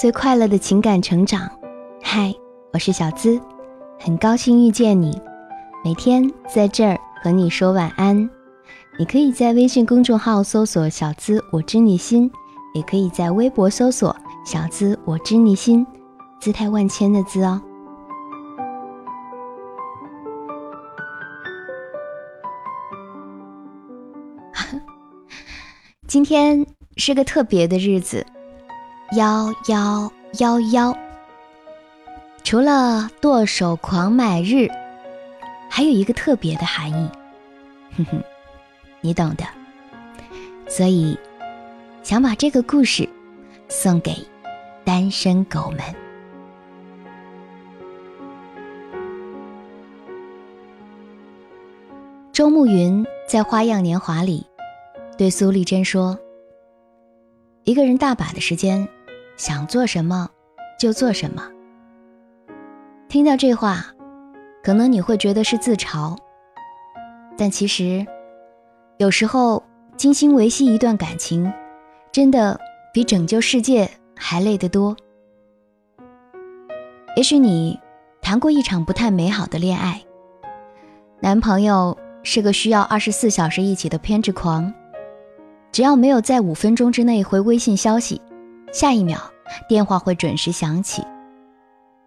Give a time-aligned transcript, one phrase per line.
[0.00, 1.46] 最快乐的情感成长。
[2.02, 2.34] 嗨，
[2.72, 3.38] 我是小资，
[3.98, 5.20] 很高兴遇见你。
[5.84, 8.16] 每天在这儿和你说晚安。
[8.98, 12.32] 你可以在微信公众号搜索“小资我知你心”，
[12.72, 15.86] 也可以在微博搜索“小资我知你心”，
[16.40, 17.60] 姿态万千的“资”哦。
[26.08, 28.24] 今天是个特别的日子，
[29.12, 30.96] 幺幺幺幺。
[32.44, 34.68] 除了剁手狂买日，
[35.68, 37.10] 还有一个特别的含义，
[37.96, 38.22] 哼哼，
[39.00, 39.44] 你懂的。
[40.68, 41.18] 所以，
[42.04, 43.08] 想把这个故事
[43.68, 44.16] 送给
[44.84, 45.80] 单身狗们。
[52.32, 54.46] 周慕云在《花样年华》里。
[55.18, 56.18] 对苏丽珍说
[57.64, 58.88] ：“一个人大把的时间，
[59.40, 60.28] 想做什么
[60.78, 61.42] 就做什么。”
[63.08, 63.86] 听到这话，
[64.62, 66.14] 可能你会觉得是自嘲，
[67.38, 68.06] 但其实，
[68.98, 69.62] 有时候
[69.96, 71.50] 精心维系一段感情，
[72.12, 72.60] 真的
[72.92, 74.94] 比拯救世界还累得多。
[77.16, 77.80] 也许你
[78.20, 80.02] 谈过一场不太美好的恋爱，
[81.18, 84.70] 男朋友是个需要二十四小时一起的偏执狂。
[85.72, 88.20] 只要没有在五分钟之内回微信消息，
[88.72, 89.18] 下一秒
[89.68, 91.02] 电话会准时响起。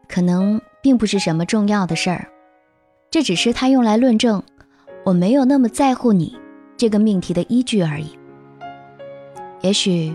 [0.08, 2.28] 可能并不是什么重要的事儿，
[3.10, 4.42] 这只是他用来论证
[5.06, 6.38] 我没有那么在乎你
[6.78, 8.18] 这个命题的依据而已。
[9.62, 10.14] 也许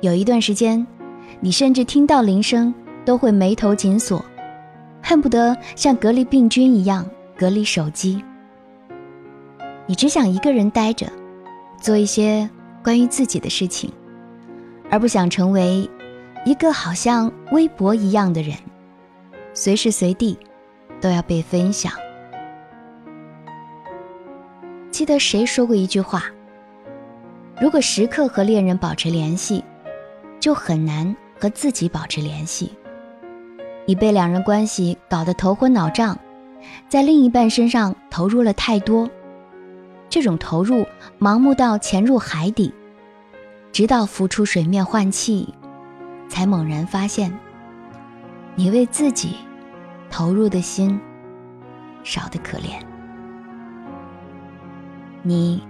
[0.00, 0.86] 有一段时间，
[1.40, 2.72] 你甚至听到铃声
[3.04, 4.24] 都会眉头紧锁，
[5.02, 8.22] 恨不得像隔离病菌一样隔离手机。
[9.86, 11.06] 你只想一个人待着。
[11.80, 12.48] 做一些
[12.84, 13.92] 关于自己的事情，
[14.92, 15.88] 而不想成为
[16.44, 18.54] 一个好像微博一样的人，
[19.54, 20.38] 随时随地
[21.00, 21.90] 都要被分享。
[24.90, 26.24] 记得谁说过一句话：
[27.58, 29.64] 如果时刻和恋人保持联系，
[30.38, 32.70] 就很难和自己保持联系。
[33.86, 36.18] 你被两人关系搞得头昏脑胀，
[36.90, 39.08] 在另一半身上投入了太多。
[40.10, 40.84] 这种投入，
[41.18, 42.74] 盲目到潜入海底，
[43.72, 45.52] 直到浮出水面换气，
[46.28, 47.32] 才猛然发现，
[48.54, 49.36] 你为自己
[50.10, 51.00] 投入的心
[52.04, 52.80] 少得可怜。
[55.22, 55.62] 你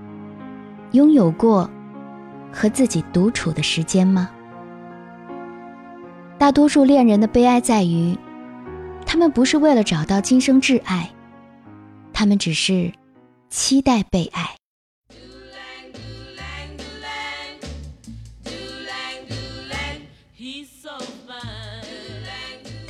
[0.90, 1.70] 拥有过
[2.52, 4.28] 和自己独处的时间吗？
[6.38, 8.18] 大多数恋人的悲哀在于，
[9.06, 11.08] 他们不是为了找到今生挚爱，
[12.12, 12.92] 他们只是。
[13.54, 14.61] 期待被爱。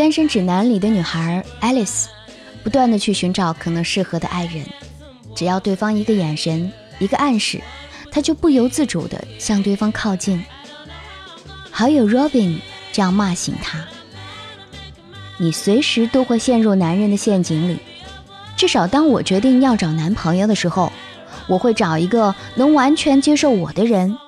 [0.02, 2.06] 单身指南里的女孩 Alice，
[2.64, 4.66] 不断的去寻找可能适合的爱人，
[5.32, 7.60] 只要对方一个眼神、一个暗示，
[8.10, 10.44] 她就不由自主的向对方靠近。
[11.70, 12.58] 好友 Robin
[12.90, 13.78] 这样骂醒她
[15.38, 17.78] ：“你随时都会陷入男人的陷阱里。”
[18.58, 20.92] 至少，当我决定要找男朋友的时候，
[21.46, 24.18] 我会找一个能完全接受我的人，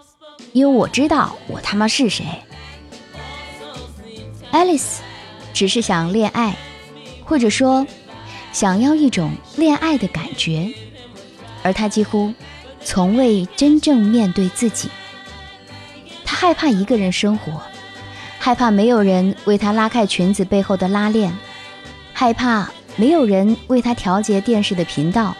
[0.52, 2.24] 因为我知道我他妈是谁。
[4.52, 4.98] Alice
[5.54, 6.54] 只是想恋爱，
[7.24, 7.86] 或者说
[8.52, 10.74] 想要一种恋爱的感觉，
[11.62, 12.34] 而他几乎
[12.84, 14.90] 从未真正面对自己。
[16.26, 17.62] 他害怕一个人生活，
[18.38, 21.32] 害怕没有人为他拉开裙子背后的拉链，
[22.12, 22.70] 害怕。
[22.96, 25.36] 没有人为他调节电视的频道，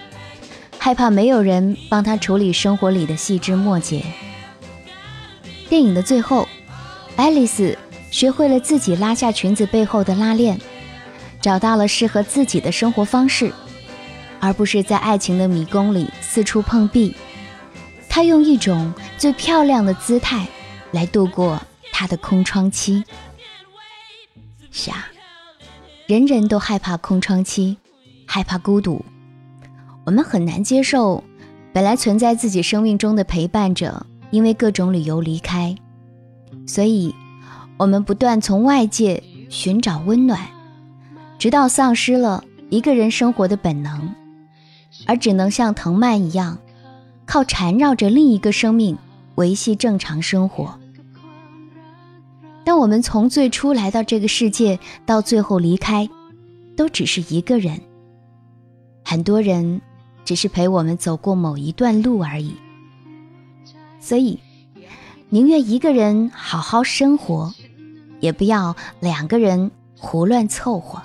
[0.77, 4.03] 害怕没有人帮他处理生活里的细枝末节。
[5.69, 6.49] 电影的最后，
[7.15, 7.79] 爱丽丝
[8.15, 10.57] 学会了自己拉下裙子背后的拉链，
[11.41, 13.53] 找到了适合自己的生活方式，
[14.39, 17.13] 而不是在爱情的迷宫里四处碰壁。
[18.09, 20.47] 她用一种最漂亮的姿态
[20.93, 21.61] 来度过
[21.91, 23.03] 她的空窗期。
[24.71, 25.06] 下。
[26.06, 27.79] 人人都害怕空窗期，
[28.27, 29.05] 害怕孤独。
[30.05, 31.25] 我们很难接受
[31.73, 35.75] 本来存在自己生命中的陪伴者因为各种理由离开，
[36.65, 37.12] 所以，
[37.76, 40.41] 我们不断从外界寻找温暖，
[41.38, 44.15] 直到丧失了一个人生活的本能，
[45.06, 46.59] 而只能像藤蔓一样，
[47.26, 48.97] 靠缠绕着另一个生命
[49.35, 50.79] 维系正常生活。
[52.65, 56.09] 当我们从最初来到这个世界，到最后离开，
[56.76, 57.81] 都只是一个人。
[59.05, 59.82] 很多人
[60.25, 62.55] 只是陪我们走过某一段路而已。
[64.00, 64.38] 所以，
[65.29, 67.53] 宁愿一个人好好生活，
[68.25, 71.03] 也不要两个人胡乱凑合。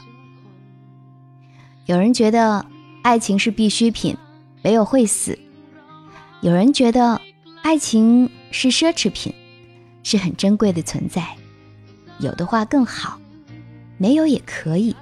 [1.85, 2.65] 有人觉得
[3.01, 4.15] 爱情是必需品，
[4.61, 5.37] 没有会死；
[6.39, 7.19] 有人觉得
[7.61, 9.35] 爱情是奢侈品，
[10.01, 11.27] 是很珍贵的存在。
[12.19, 13.19] 有的话更好，
[13.97, 14.95] 没有也可以。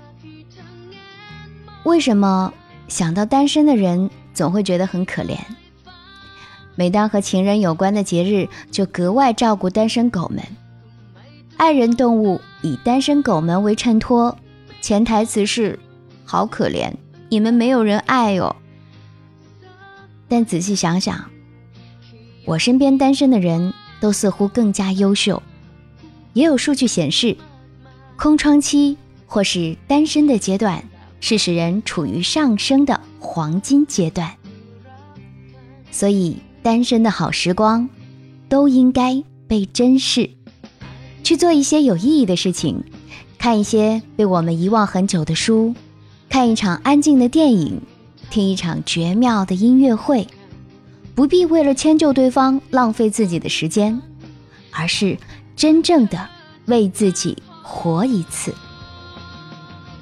[1.84, 2.52] 为什么
[2.88, 5.38] 想到单身的人总会觉得很可怜？
[6.74, 10.44] 每当和情人有关的节日，就格外照顾单身狗们。
[11.57, 14.38] 爱人动物以单身狗们为衬托，
[14.81, 15.77] 潜台词是。
[16.24, 16.94] 好可怜，
[17.30, 18.56] 你们没有人爱哦。
[20.27, 21.30] 但仔细想想，
[22.45, 25.42] 我身边单身的人都似乎更加优秀。
[26.33, 27.38] 也有数据显示，
[28.18, 30.83] 空窗期或是单身的阶段
[31.21, 34.36] 是使人处于上升的黄金阶段。
[35.89, 37.89] 所以，单身的好时光
[38.50, 40.30] 都应该被珍视，
[41.28, 42.82] 去做一些有意义的事情，
[43.38, 45.76] 看一些被我们遗忘很久的书。
[46.30, 47.82] 看一场安静的电影，
[48.30, 50.26] 听一场绝妙的音乐会，
[51.16, 54.02] 不必为了迁就对方浪费自己的时间，
[54.72, 55.18] 而是
[55.54, 56.30] 真正的
[56.68, 58.56] 为自己活一次。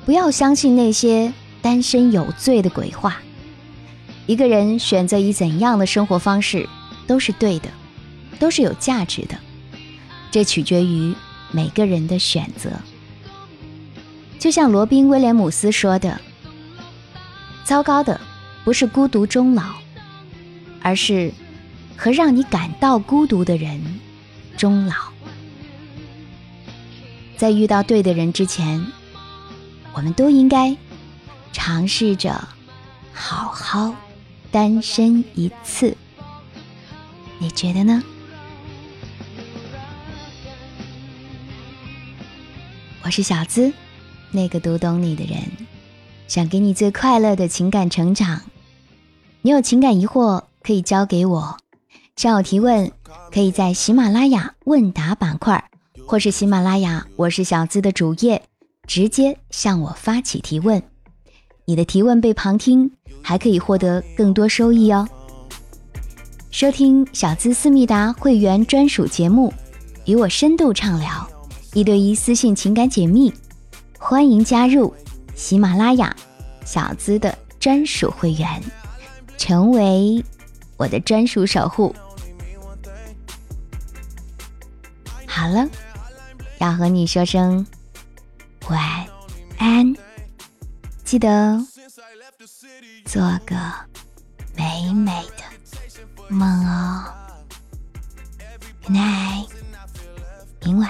[0.05, 3.17] 不要相信那些单身有罪的鬼话。
[4.27, 6.69] 一个人选择以怎样的生活方式
[7.07, 7.69] 都是对的，
[8.37, 9.35] 都是有价值的，
[10.35, 11.15] 这取决于
[11.49, 12.69] 每个人的选择。
[14.37, 16.19] 就像罗宾·威廉姆斯说的
[17.63, 18.19] ：“糟糕的
[18.65, 19.63] 不是孤独终老，
[20.81, 21.31] 而是
[21.95, 23.81] 和让你感到孤独的人
[24.57, 24.93] 终老。”
[27.37, 28.85] 在遇到对的人之前，
[29.93, 30.75] 我们都应该
[31.53, 32.45] 尝试着
[33.13, 33.95] 好好
[34.51, 35.95] 单身一次。
[37.39, 38.03] 你觉得呢？
[43.05, 43.71] 我是小资。
[44.31, 45.39] 那个读懂你的人，
[46.27, 48.41] 想给你最快乐的情感成长。
[49.43, 51.55] 你有情感疑惑可以交给我，
[52.15, 52.91] 向我提问，
[53.31, 55.69] 可以在喜马拉雅问答板块，
[56.07, 58.41] 或是喜马拉雅我是小资的主页，
[58.87, 60.81] 直接向我发起提问。
[61.65, 62.91] 你的提问被旁听，
[63.21, 65.07] 还可以获得更多收益哦。
[66.49, 69.53] 收听小资思密达会员专属节目，
[70.05, 71.29] 与我深度畅聊，
[71.75, 73.31] 一对一私信情感解密。
[73.99, 74.95] 欢迎加入
[75.35, 76.15] 喜马拉雅
[76.65, 78.63] 小资的专属会员，
[79.37, 80.23] 成为
[80.77, 81.93] 我的专属守护。
[85.27, 85.67] 好了，
[86.59, 87.67] 要和你说声
[88.69, 89.05] 晚
[89.57, 89.93] 安，
[91.03, 91.59] 记得
[93.03, 93.55] 做个
[94.55, 95.43] 美美的
[96.29, 97.03] 梦哦。
[98.83, 99.49] Good night，
[100.63, 100.89] 明晚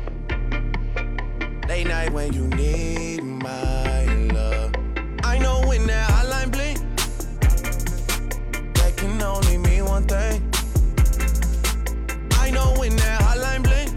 [1.71, 4.03] Late night when you need my
[4.33, 4.73] love.
[5.23, 6.77] I know when that hotline blink,
[8.73, 10.43] that can only mean one thing.
[12.33, 13.89] I know when that hotline blink,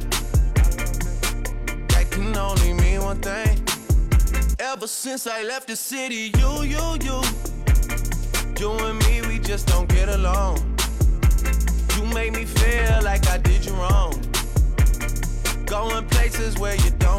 [1.88, 3.58] that can only mean one thing.
[4.60, 7.22] Ever since I left the city, you, you, you,
[8.56, 10.58] you and me, we just don't get along.
[11.96, 14.12] You make me feel like I did you wrong.
[15.66, 16.90] Going places where you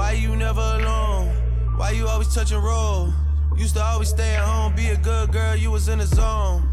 [0.00, 1.28] Why you never alone.
[1.76, 3.12] Why you always touch and roll?
[3.54, 6.66] Used to always stay at home, be a good girl, you was in the zone.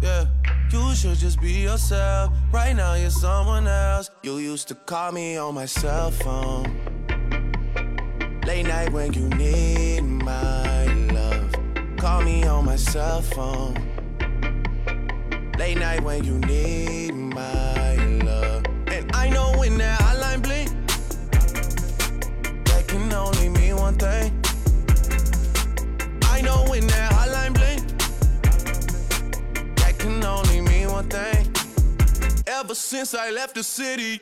[0.00, 0.26] Yeah,
[0.70, 2.32] you should just be yourself.
[2.52, 4.08] Right now, you're someone else.
[4.22, 6.70] You used to call me on my cell phone.
[8.46, 11.52] Late night when you need my love.
[11.96, 13.74] Call me on my cell phone.
[15.58, 18.64] Late night when you need my love.
[18.86, 20.03] And I know when that
[23.24, 24.32] only mean one thing.
[26.24, 27.82] I know when that hotline blink,
[29.76, 31.42] that can only mean one thing.
[32.46, 34.20] Ever since I left the city,